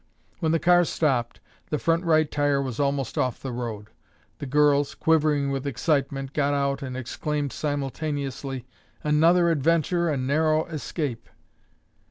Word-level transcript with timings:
When 0.39 0.51
the 0.51 0.57
car 0.57 0.83
stopped, 0.83 1.39
the 1.69 1.77
front 1.77 2.03
right 2.05 2.31
tire 2.31 2.59
was 2.59 2.79
almost 2.79 3.19
off 3.19 3.39
the 3.39 3.51
road. 3.51 3.91
The 4.39 4.47
girls, 4.47 4.95
quivering 4.95 5.51
with 5.51 5.67
excitement, 5.67 6.33
got 6.33 6.55
out 6.55 6.81
and 6.81 6.97
exclaimed 6.97 7.53
simultaneously, 7.53 8.65
"Another 9.03 9.51
adventure 9.51 10.09
and 10.09 10.25
narrow 10.25 10.65
escape!" 10.65 11.29